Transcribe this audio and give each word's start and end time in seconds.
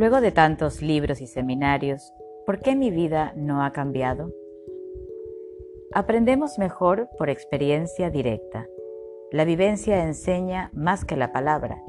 Luego 0.00 0.22
de 0.22 0.32
tantos 0.32 0.80
libros 0.80 1.20
y 1.20 1.26
seminarios, 1.26 2.14
¿por 2.46 2.60
qué 2.60 2.74
mi 2.74 2.90
vida 2.90 3.34
no 3.36 3.62
ha 3.62 3.70
cambiado? 3.72 4.32
Aprendemos 5.92 6.58
mejor 6.58 7.10
por 7.18 7.28
experiencia 7.28 8.08
directa. 8.08 8.66
La 9.30 9.44
vivencia 9.44 10.02
enseña 10.02 10.70
más 10.72 11.04
que 11.04 11.16
la 11.16 11.32
palabra. 11.32 11.82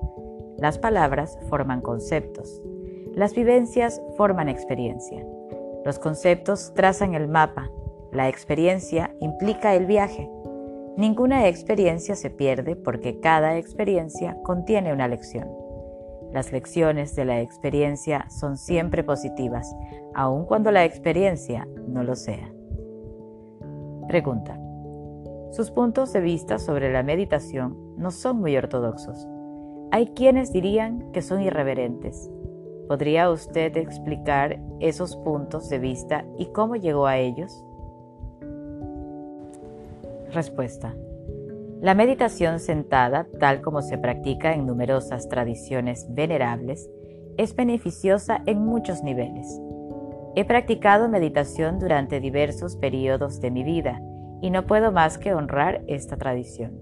Las 0.58 0.78
palabras 0.78 1.40
forman 1.48 1.80
conceptos. 1.80 2.62
Las 3.14 3.34
vivencias 3.34 4.02
forman 4.18 4.50
experiencia. 4.50 5.26
Los 5.86 5.98
conceptos 5.98 6.74
trazan 6.74 7.14
el 7.14 7.30
mapa. 7.30 7.72
La 8.12 8.28
experiencia 8.28 9.16
implica 9.22 9.74
el 9.74 9.86
viaje. 9.86 10.30
Ninguna 10.98 11.48
experiencia 11.48 12.18
se 12.18 12.30
pierde 12.30 12.76
porque 12.76 13.22
cada 13.22 13.56
experiencia 13.56 14.38
contiene 14.44 14.92
una 14.92 15.08
lección. 15.08 15.61
Las 16.34 16.52
lecciones 16.52 17.16
de 17.16 17.26
la 17.26 17.42
experiencia 17.42 18.26
son 18.30 18.58
siempre 18.58 19.04
positivas, 19.04 19.76
aun 20.14 20.46
cuando 20.46 20.72
la 20.72 20.86
experiencia 20.86 21.68
no 21.88 22.04
lo 22.04 22.16
sea. 22.16 22.52
Pregunta. 24.08 24.58
Sus 25.52 25.72
puntos 25.72 26.14
de 26.14 26.22
vista 26.22 26.58
sobre 26.60 26.92
la 26.94 27.04
meditación 27.04 27.78
no 27.98 28.12
son 28.12 28.40
muy 28.40 28.56
ortodoxos. 28.56 29.28
Hay 29.92 30.08
quienes 30.08 30.54
dirían 30.54 31.12
que 31.12 31.22
son 31.22 31.42
irreverentes. 31.42 32.32
¿Podría 32.88 33.30
usted 33.30 33.76
explicar 33.76 34.60
esos 34.80 35.18
puntos 35.18 35.70
de 35.70 35.80
vista 35.80 36.26
y 36.38 36.46
cómo 36.48 36.78
llegó 36.78 37.08
a 37.08 37.18
ellos? 37.18 37.66
Respuesta. 40.32 40.94
La 41.82 41.96
meditación 41.96 42.60
sentada, 42.60 43.26
tal 43.40 43.62
como 43.62 43.82
se 43.82 43.98
practica 43.98 44.54
en 44.54 44.68
numerosas 44.68 45.28
tradiciones 45.30 46.06
venerables, 46.14 46.88
es 47.38 47.56
beneficiosa 47.56 48.44
en 48.46 48.64
muchos 48.64 49.02
niveles. 49.02 49.60
He 50.36 50.46
practicado 50.46 51.10
meditación 51.10 51.80
durante 51.80 52.20
diversos 52.20 52.76
periodos 52.76 53.42
de 53.42 53.50
mi 53.50 53.64
vida 53.64 54.00
y 54.44 54.52
no 54.52 54.68
puedo 54.68 54.92
más 54.92 55.18
que 55.18 55.34
honrar 55.34 55.82
esta 55.88 56.18
tradición. 56.18 56.80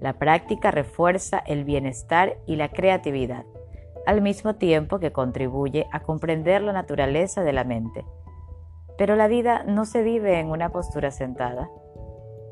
La 0.00 0.12
práctica 0.12 0.70
refuerza 0.70 1.40
el 1.44 1.64
bienestar 1.64 2.38
y 2.46 2.54
la 2.54 2.68
creatividad, 2.68 3.44
al 4.06 4.22
mismo 4.22 4.54
tiempo 4.54 5.00
que 5.00 5.10
contribuye 5.10 5.88
a 5.90 6.04
comprender 6.04 6.62
la 6.62 6.72
naturaleza 6.72 7.42
de 7.42 7.52
la 7.52 7.64
mente. 7.64 8.04
Pero 8.96 9.16
la 9.16 9.26
vida 9.26 9.64
no 9.64 9.84
se 9.84 10.04
vive 10.04 10.38
en 10.38 10.50
una 10.50 10.68
postura 10.68 11.10
sentada 11.10 11.68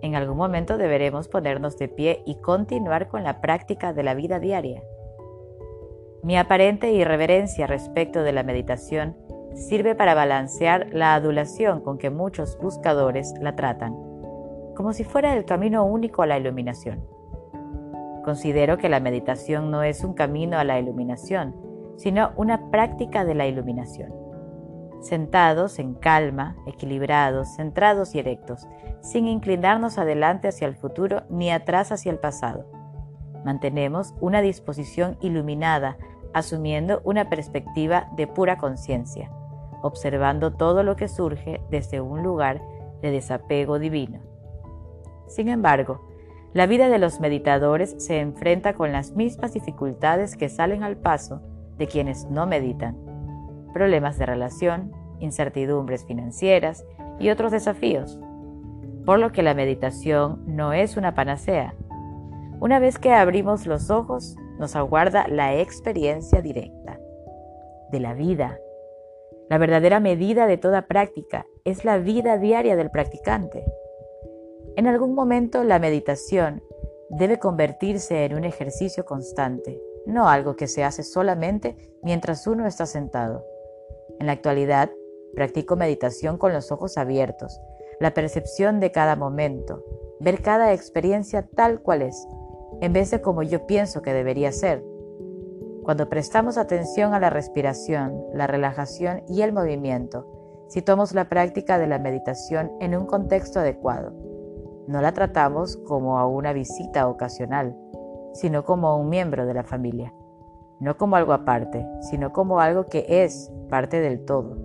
en 0.02 0.16
algún 0.16 0.36
momento 0.36 0.76
deberemos 0.76 1.28
ponernos 1.28 1.78
de 1.78 1.88
pie 1.88 2.22
y 2.26 2.34
continuar 2.40 3.08
con 3.08 3.22
la 3.22 3.40
práctica 3.40 3.92
de 3.92 4.02
la 4.02 4.14
vida 4.14 4.40
diaria. 4.40 4.82
Mi 6.22 6.36
aparente 6.36 6.92
irreverencia 6.92 7.66
respecto 7.66 8.22
de 8.22 8.32
la 8.32 8.42
meditación 8.42 9.16
sirve 9.54 9.94
para 9.94 10.14
balancear 10.14 10.88
la 10.92 11.14
adulación 11.14 11.80
con 11.80 11.98
que 11.98 12.10
muchos 12.10 12.58
buscadores 12.60 13.32
la 13.40 13.54
tratan, 13.54 13.94
como 14.74 14.92
si 14.92 15.04
fuera 15.04 15.36
el 15.36 15.44
camino 15.44 15.84
único 15.84 16.22
a 16.22 16.26
la 16.26 16.38
iluminación. 16.38 17.06
Considero 18.24 18.78
que 18.78 18.88
la 18.88 19.00
meditación 19.00 19.70
no 19.70 19.82
es 19.82 20.04
un 20.04 20.14
camino 20.14 20.58
a 20.58 20.64
la 20.64 20.78
iluminación, 20.78 21.56
sino 21.96 22.32
una 22.36 22.70
práctica 22.70 23.24
de 23.24 23.34
la 23.34 23.46
iluminación 23.46 24.21
sentados 25.02 25.78
en 25.78 25.94
calma, 25.94 26.56
equilibrados, 26.66 27.56
centrados 27.56 28.14
y 28.14 28.20
erectos, 28.20 28.66
sin 29.00 29.26
inclinarnos 29.26 29.98
adelante 29.98 30.48
hacia 30.48 30.68
el 30.68 30.76
futuro 30.76 31.24
ni 31.28 31.50
atrás 31.50 31.92
hacia 31.92 32.12
el 32.12 32.18
pasado. 32.18 32.66
Mantenemos 33.44 34.14
una 34.20 34.40
disposición 34.40 35.18
iluminada, 35.20 35.98
asumiendo 36.32 37.02
una 37.04 37.28
perspectiva 37.28 38.08
de 38.16 38.28
pura 38.28 38.56
conciencia, 38.56 39.30
observando 39.82 40.52
todo 40.52 40.84
lo 40.84 40.94
que 40.96 41.08
surge 41.08 41.60
desde 41.68 42.00
un 42.00 42.22
lugar 42.22 42.62
de 43.02 43.10
desapego 43.10 43.80
divino. 43.80 44.20
Sin 45.26 45.48
embargo, 45.48 46.08
la 46.54 46.66
vida 46.66 46.88
de 46.88 46.98
los 46.98 47.18
meditadores 47.18 47.96
se 47.98 48.20
enfrenta 48.20 48.74
con 48.74 48.92
las 48.92 49.12
mismas 49.12 49.52
dificultades 49.52 50.36
que 50.36 50.48
salen 50.48 50.84
al 50.84 50.96
paso 50.96 51.40
de 51.76 51.88
quienes 51.88 52.26
no 52.26 52.46
meditan 52.46 53.11
problemas 53.72 54.18
de 54.18 54.26
relación, 54.26 54.92
incertidumbres 55.20 56.04
financieras 56.04 56.84
y 57.18 57.30
otros 57.30 57.52
desafíos, 57.52 58.18
por 59.04 59.18
lo 59.18 59.32
que 59.32 59.42
la 59.42 59.54
meditación 59.54 60.42
no 60.46 60.72
es 60.72 60.96
una 60.96 61.14
panacea. 61.14 61.74
Una 62.60 62.78
vez 62.78 62.98
que 62.98 63.12
abrimos 63.12 63.66
los 63.66 63.90
ojos, 63.90 64.36
nos 64.58 64.76
aguarda 64.76 65.26
la 65.28 65.56
experiencia 65.56 66.40
directa 66.40 66.98
de 67.90 68.00
la 68.00 68.14
vida. 68.14 68.58
La 69.48 69.58
verdadera 69.58 70.00
medida 70.00 70.46
de 70.46 70.56
toda 70.56 70.86
práctica 70.86 71.46
es 71.64 71.84
la 71.84 71.98
vida 71.98 72.38
diaria 72.38 72.76
del 72.76 72.90
practicante. 72.90 73.64
En 74.76 74.86
algún 74.86 75.14
momento 75.14 75.64
la 75.64 75.78
meditación 75.78 76.62
debe 77.10 77.38
convertirse 77.38 78.24
en 78.24 78.34
un 78.34 78.44
ejercicio 78.44 79.04
constante, 79.04 79.82
no 80.06 80.28
algo 80.28 80.56
que 80.56 80.66
se 80.66 80.84
hace 80.84 81.02
solamente 81.02 81.76
mientras 82.02 82.46
uno 82.46 82.66
está 82.66 82.86
sentado. 82.86 83.44
En 84.22 84.26
la 84.26 84.34
actualidad, 84.34 84.88
practico 85.34 85.74
meditación 85.74 86.38
con 86.38 86.52
los 86.52 86.70
ojos 86.70 86.96
abiertos, 86.96 87.60
la 87.98 88.14
percepción 88.14 88.78
de 88.78 88.92
cada 88.92 89.16
momento, 89.16 89.82
ver 90.20 90.42
cada 90.42 90.72
experiencia 90.72 91.48
tal 91.56 91.82
cual 91.82 92.02
es, 92.02 92.28
en 92.80 92.92
vez 92.92 93.10
de 93.10 93.20
como 93.20 93.42
yo 93.42 93.66
pienso 93.66 94.00
que 94.00 94.12
debería 94.12 94.52
ser. 94.52 94.84
Cuando 95.82 96.08
prestamos 96.08 96.56
atención 96.56 97.14
a 97.14 97.18
la 97.18 97.30
respiración, 97.30 98.24
la 98.32 98.46
relajación 98.46 99.24
y 99.26 99.42
el 99.42 99.52
movimiento, 99.52 100.68
situamos 100.68 101.14
la 101.14 101.28
práctica 101.28 101.80
de 101.80 101.88
la 101.88 101.98
meditación 101.98 102.70
en 102.78 102.96
un 102.96 103.06
contexto 103.06 103.58
adecuado. 103.58 104.12
No 104.86 105.02
la 105.02 105.14
tratamos 105.14 105.78
como 105.78 106.20
a 106.20 106.28
una 106.28 106.52
visita 106.52 107.08
ocasional, 107.08 107.76
sino 108.34 108.64
como 108.64 108.86
a 108.86 108.96
un 108.96 109.08
miembro 109.08 109.46
de 109.46 109.54
la 109.54 109.64
familia 109.64 110.14
no 110.82 110.96
como 110.96 111.14
algo 111.14 111.32
aparte, 111.32 111.86
sino 112.00 112.32
como 112.32 112.58
algo 112.58 112.86
que 112.86 113.06
es 113.08 113.52
parte 113.70 114.00
del 114.00 114.24
todo. 114.24 114.58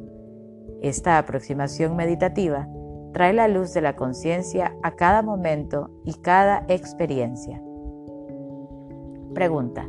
Esta 0.81 1.19
aproximación 1.19 1.95
meditativa 1.95 2.67
trae 3.13 3.33
la 3.33 3.47
luz 3.47 3.73
de 3.73 3.81
la 3.81 3.95
conciencia 3.95 4.75
a 4.81 4.95
cada 4.95 5.21
momento 5.21 5.91
y 6.05 6.15
cada 6.15 6.65
experiencia. 6.67 7.61
Pregunta. 9.35 9.87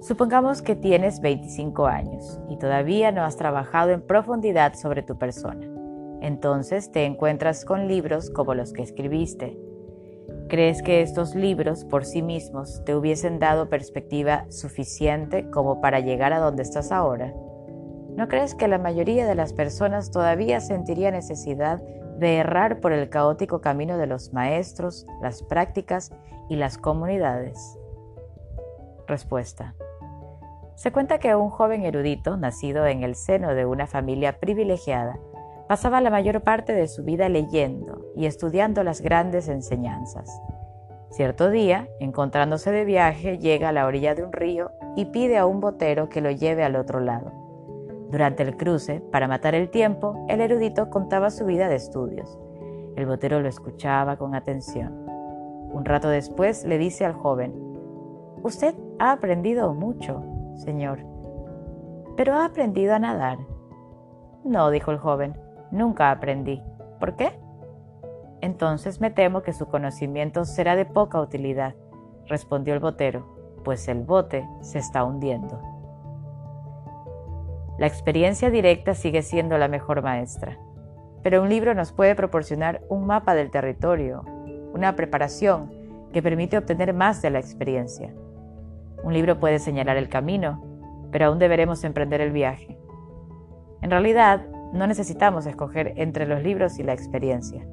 Supongamos 0.00 0.60
que 0.60 0.74
tienes 0.74 1.20
25 1.20 1.86
años 1.86 2.40
y 2.48 2.56
todavía 2.56 3.12
no 3.12 3.22
has 3.22 3.36
trabajado 3.36 3.92
en 3.92 4.02
profundidad 4.02 4.74
sobre 4.74 5.04
tu 5.04 5.16
persona. 5.18 5.64
Entonces 6.20 6.90
te 6.90 7.04
encuentras 7.04 7.64
con 7.64 7.86
libros 7.86 8.28
como 8.30 8.54
los 8.54 8.72
que 8.72 8.82
escribiste, 8.82 9.56
¿Crees 10.48 10.82
que 10.82 11.00
estos 11.02 11.34
libros 11.34 11.84
por 11.84 12.04
sí 12.04 12.22
mismos 12.22 12.82
te 12.84 12.94
hubiesen 12.94 13.38
dado 13.38 13.68
perspectiva 13.68 14.44
suficiente 14.50 15.48
como 15.50 15.80
para 15.80 16.00
llegar 16.00 16.32
a 16.32 16.40
donde 16.40 16.62
estás 16.62 16.92
ahora? 16.92 17.32
¿No 18.16 18.28
crees 18.28 18.54
que 18.54 18.68
la 18.68 18.78
mayoría 18.78 19.26
de 19.26 19.34
las 19.34 19.52
personas 19.52 20.10
todavía 20.10 20.60
sentiría 20.60 21.10
necesidad 21.10 21.82
de 22.18 22.36
errar 22.36 22.80
por 22.80 22.92
el 22.92 23.08
caótico 23.08 23.60
camino 23.60 23.96
de 23.96 24.06
los 24.06 24.32
maestros, 24.32 25.06
las 25.22 25.42
prácticas 25.42 26.12
y 26.50 26.56
las 26.56 26.76
comunidades? 26.76 27.78
Respuesta. 29.06 29.74
Se 30.74 30.92
cuenta 30.92 31.18
que 31.18 31.34
un 31.34 31.48
joven 31.48 31.84
erudito, 31.84 32.36
nacido 32.36 32.86
en 32.86 33.02
el 33.02 33.14
seno 33.14 33.54
de 33.54 33.64
una 33.64 33.86
familia 33.86 34.38
privilegiada, 34.38 35.18
Pasaba 35.72 36.02
la 36.02 36.10
mayor 36.10 36.42
parte 36.42 36.74
de 36.74 36.86
su 36.86 37.02
vida 37.02 37.30
leyendo 37.30 38.01
y 38.16 38.26
estudiando 38.26 38.82
las 38.82 39.00
grandes 39.00 39.48
enseñanzas. 39.48 40.30
Cierto 41.10 41.50
día, 41.50 41.88
encontrándose 42.00 42.70
de 42.70 42.84
viaje, 42.84 43.38
llega 43.38 43.68
a 43.68 43.72
la 43.72 43.86
orilla 43.86 44.14
de 44.14 44.24
un 44.24 44.32
río 44.32 44.70
y 44.96 45.06
pide 45.06 45.36
a 45.36 45.46
un 45.46 45.60
botero 45.60 46.08
que 46.08 46.20
lo 46.20 46.30
lleve 46.30 46.64
al 46.64 46.76
otro 46.76 47.00
lado. 47.00 47.32
Durante 48.10 48.42
el 48.42 48.56
cruce, 48.56 49.00
para 49.10 49.28
matar 49.28 49.54
el 49.54 49.70
tiempo, 49.70 50.24
el 50.28 50.40
erudito 50.40 50.90
contaba 50.90 51.30
su 51.30 51.44
vida 51.44 51.68
de 51.68 51.76
estudios. 51.76 52.38
El 52.96 53.06
botero 53.06 53.40
lo 53.40 53.48
escuchaba 53.48 54.16
con 54.16 54.34
atención. 54.34 55.06
Un 55.72 55.84
rato 55.84 56.08
después 56.08 56.64
le 56.64 56.78
dice 56.78 57.04
al 57.04 57.14
joven, 57.14 57.54
Usted 58.42 58.74
ha 58.98 59.12
aprendido 59.12 59.72
mucho, 59.72 60.22
señor, 60.56 60.98
pero 62.16 62.34
ha 62.34 62.44
aprendido 62.44 62.94
a 62.94 62.98
nadar. 62.98 63.38
No, 64.44 64.70
dijo 64.70 64.90
el 64.90 64.98
joven, 64.98 65.34
Nunca 65.70 66.10
aprendí. 66.10 66.62
¿Por 67.00 67.16
qué? 67.16 67.41
Entonces 68.42 69.00
me 69.00 69.12
temo 69.12 69.42
que 69.42 69.52
su 69.52 69.66
conocimiento 69.66 70.44
será 70.44 70.74
de 70.74 70.84
poca 70.84 71.20
utilidad, 71.20 71.76
respondió 72.26 72.74
el 72.74 72.80
botero, 72.80 73.24
pues 73.64 73.86
el 73.86 74.02
bote 74.02 74.44
se 74.60 74.80
está 74.80 75.04
hundiendo. 75.04 75.60
La 77.78 77.86
experiencia 77.86 78.50
directa 78.50 78.94
sigue 78.94 79.22
siendo 79.22 79.56
la 79.58 79.68
mejor 79.68 80.02
maestra, 80.02 80.58
pero 81.22 81.40
un 81.40 81.48
libro 81.48 81.72
nos 81.74 81.92
puede 81.92 82.16
proporcionar 82.16 82.82
un 82.88 83.06
mapa 83.06 83.36
del 83.36 83.52
territorio, 83.52 84.24
una 84.74 84.96
preparación 84.96 85.70
que 86.12 86.20
permite 86.20 86.58
obtener 86.58 86.92
más 86.92 87.22
de 87.22 87.30
la 87.30 87.38
experiencia. 87.38 88.12
Un 89.04 89.14
libro 89.14 89.38
puede 89.38 89.60
señalar 89.60 89.96
el 89.96 90.08
camino, 90.08 90.64
pero 91.12 91.26
aún 91.26 91.38
deberemos 91.38 91.84
emprender 91.84 92.20
el 92.20 92.32
viaje. 92.32 92.76
En 93.82 93.90
realidad, 93.90 94.44
no 94.72 94.88
necesitamos 94.88 95.46
escoger 95.46 95.92
entre 95.96 96.26
los 96.26 96.42
libros 96.42 96.80
y 96.80 96.82
la 96.82 96.92
experiencia. 96.92 97.64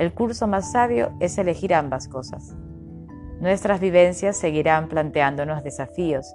El 0.00 0.14
curso 0.14 0.46
más 0.46 0.72
sabio 0.72 1.12
es 1.20 1.36
elegir 1.36 1.74
ambas 1.74 2.08
cosas. 2.08 2.56
Nuestras 3.38 3.80
vivencias 3.80 4.38
seguirán 4.38 4.88
planteándonos 4.88 5.62
desafíos, 5.62 6.34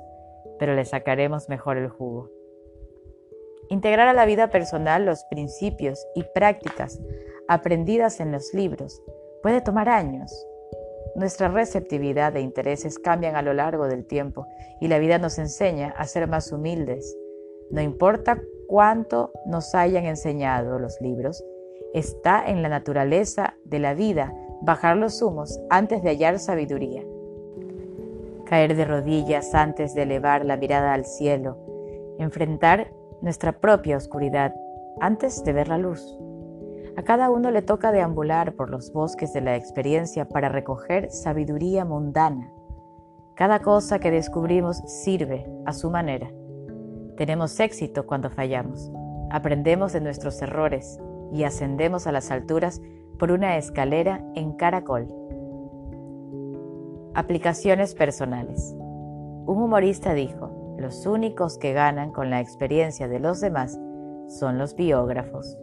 pero 0.60 0.76
le 0.76 0.86
sacaremos 0.86 1.50
mejor 1.50 1.78
el 1.78 1.90
jugo. 1.90 2.30
Integrar 3.70 4.08
a 4.08 4.14
la 4.14 4.28
vida 4.28 4.52
personal 4.52 5.08
los 5.08 5.24
principios 5.32 6.06
y 6.14 6.22
prácticas 6.36 7.02
aprendidas 7.48 8.20
en 8.20 8.32
los 8.32 8.54
libros 8.54 9.02
puede 9.42 9.62
tomar 9.62 9.90
años. 9.90 10.32
Nuestra 11.16 11.48
receptividad 11.48 12.36
e 12.36 12.42
intereses 12.42 13.00
cambian 13.00 13.36
a 13.36 13.42
lo 13.42 13.56
largo 13.56 13.88
del 13.88 14.06
tiempo 14.06 14.46
y 14.80 14.90
la 14.90 15.00
vida 15.00 15.18
nos 15.18 15.40
enseña 15.40 15.90
a 15.98 16.06
ser 16.06 16.28
más 16.28 16.52
humildes. 16.52 17.18
No 17.72 17.82
importa 17.82 18.40
cuánto 18.68 19.32
nos 19.48 19.74
hayan 19.74 20.06
enseñado 20.06 20.78
los 20.78 21.02
libros, 21.02 21.44
está 21.95 22.44
en 22.45 22.62
la 22.62 22.68
naturaleza 22.68 23.53
de 23.63 23.80
la 23.80 23.94
vida 23.94 24.33
bajar 24.62 24.97
los 24.97 25.21
humos 25.21 25.57
antes 25.69 26.03
de 26.03 26.09
hallar 26.09 26.39
sabiduría, 26.39 27.01
caer 28.45 28.75
de 28.75 28.83
rodillas 28.83 29.56
antes 29.56 29.95
de 29.95 30.01
elevar 30.03 30.44
la 30.44 30.57
mirada 30.57 30.94
al 30.94 31.06
cielo, 31.06 31.57
enfrentar 32.19 32.92
nuestra 33.21 33.53
propia 33.53 33.95
oscuridad 33.95 34.53
antes 35.00 35.42
de 35.45 35.53
ver 35.53 35.69
la 35.69 35.77
luz. 35.77 36.19
A 36.97 37.03
cada 37.03 37.30
uno 37.30 37.50
le 37.50 37.62
toca 37.62 37.94
deambular 37.94 38.56
por 38.56 38.69
los 38.69 38.92
bosques 38.92 39.31
de 39.31 39.39
la 39.39 39.56
experiencia 39.56 40.27
para 40.27 40.50
recoger 40.50 41.09
sabiduría 41.12 41.86
mundana. 41.86 42.51
Cada 43.36 43.62
cosa 43.62 44.00
que 44.00 44.12
descubrimos 44.12 44.77
sirve 44.86 45.47
a 45.65 45.71
su 45.71 45.89
manera. 45.89 46.30
Tenemos 47.15 47.57
éxito 47.62 48.06
cuando 48.06 48.30
fallamos, 48.30 48.92
aprendemos 49.31 49.94
de 49.94 50.01
nuestros 50.01 50.42
errores 50.42 51.00
y 51.31 51.44
ascendemos 51.44 52.07
a 52.07 52.12
las 52.12 52.31
alturas 52.31 52.81
por 53.18 53.31
una 53.31 53.57
escalera 53.57 54.24
en 54.36 54.54
caracol. 54.54 55.07
Aplicaciones 57.13 57.95
personales. 57.95 58.75
Un 59.45 59.62
humorista 59.62 60.13
dijo, 60.13 60.75
los 60.77 61.06
únicos 61.06 61.57
que 61.57 61.74
ganan 61.74 62.12
con 62.12 62.30
la 62.30 62.42
experiencia 62.42 63.07
de 63.07 63.19
los 63.19 63.39
demás 63.39 63.80
son 64.27 64.57
los 64.57 64.75
biógrafos. 64.75 65.57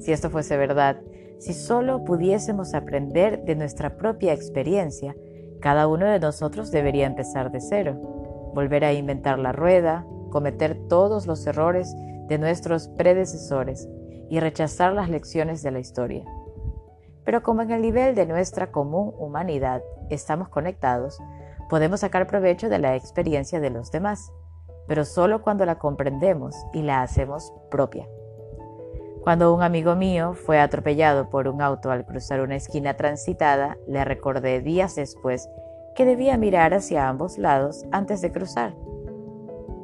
Si 0.00 0.12
esto 0.12 0.28
fuese 0.30 0.56
verdad, 0.56 1.00
si 1.38 1.52
solo 1.54 2.04
pudiésemos 2.04 2.74
aprender 2.74 3.44
de 3.44 3.56
nuestra 3.56 3.96
propia 3.96 4.32
experiencia, 4.32 5.16
cada 5.60 5.88
uno 5.88 6.06
de 6.06 6.20
nosotros 6.20 6.70
debería 6.70 7.06
empezar 7.06 7.50
de 7.50 7.60
cero, 7.60 8.52
volver 8.54 8.84
a 8.84 8.92
inventar 8.92 9.38
la 9.38 9.52
rueda, 9.52 10.06
cometer 10.30 10.76
todos 10.88 11.26
los 11.26 11.46
errores 11.46 11.94
de 12.28 12.38
nuestros 12.38 12.88
predecesores 12.88 13.88
y 14.28 14.40
rechazar 14.40 14.92
las 14.92 15.08
lecciones 15.08 15.62
de 15.62 15.70
la 15.70 15.78
historia. 15.78 16.24
Pero 17.24 17.42
como 17.42 17.62
en 17.62 17.70
el 17.70 17.82
nivel 17.82 18.14
de 18.14 18.26
nuestra 18.26 18.70
común 18.70 19.12
humanidad 19.18 19.82
estamos 20.10 20.48
conectados, 20.48 21.18
podemos 21.68 22.00
sacar 22.00 22.26
provecho 22.26 22.68
de 22.68 22.78
la 22.78 22.94
experiencia 22.94 23.60
de 23.60 23.70
los 23.70 23.90
demás, 23.90 24.32
pero 24.86 25.04
solo 25.04 25.42
cuando 25.42 25.66
la 25.66 25.78
comprendemos 25.78 26.54
y 26.72 26.82
la 26.82 27.02
hacemos 27.02 27.52
propia. 27.70 28.06
Cuando 29.22 29.52
un 29.52 29.62
amigo 29.62 29.96
mío 29.96 30.34
fue 30.34 30.60
atropellado 30.60 31.28
por 31.30 31.48
un 31.48 31.60
auto 31.60 31.90
al 31.90 32.06
cruzar 32.06 32.40
una 32.40 32.54
esquina 32.54 32.94
transitada, 32.94 33.76
le 33.88 34.04
recordé 34.04 34.60
días 34.60 34.94
después 34.94 35.48
que 35.96 36.04
debía 36.04 36.36
mirar 36.36 36.74
hacia 36.74 37.08
ambos 37.08 37.36
lados 37.36 37.84
antes 37.90 38.20
de 38.20 38.30
cruzar. 38.30 38.76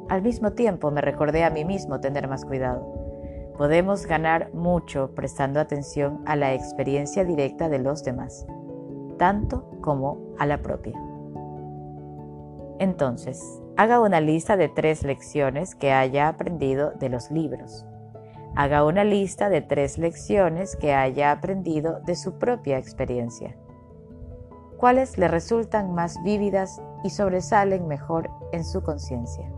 Al 0.07 0.21
mismo 0.21 0.53
tiempo 0.53 0.91
me 0.91 1.01
recordé 1.01 1.43
a 1.43 1.49
mí 1.49 1.65
mismo 1.65 1.99
tener 1.99 2.29
más 2.29 2.45
cuidado 2.45 3.02
podemos 3.57 4.05
ganar 4.05 4.53
mucho 4.53 5.11
prestando 5.15 5.59
atención 5.59 6.21
a 6.25 6.35
la 6.35 6.53
experiencia 6.53 7.23
directa 7.23 7.69
de 7.69 7.79
los 7.79 8.03
demás, 8.03 8.45
tanto 9.17 9.69
como 9.81 10.19
a 10.39 10.45
la 10.45 10.61
propia. 10.61 10.93
Entonces, 12.79 13.61
haga 13.77 13.99
una 13.99 14.19
lista 14.19 14.57
de 14.57 14.69
tres 14.69 15.03
lecciones 15.03 15.75
que 15.75 15.91
haya 15.91 16.27
aprendido 16.27 16.91
de 16.91 17.09
los 17.09 17.31
libros. 17.31 17.85
Haga 18.55 18.85
una 18.85 19.03
lista 19.03 19.49
de 19.49 19.61
tres 19.61 19.97
lecciones 19.97 20.75
que 20.75 20.93
haya 20.93 21.31
aprendido 21.31 22.01
de 22.01 22.15
su 22.15 22.37
propia 22.37 22.77
experiencia. 22.77 23.55
¿Cuáles 24.77 25.17
le 25.17 25.27
resultan 25.27 25.93
más 25.93 26.21
vívidas 26.23 26.81
y 27.03 27.09
sobresalen 27.09 27.87
mejor 27.87 28.29
en 28.51 28.63
su 28.63 28.83
conciencia? 28.83 29.49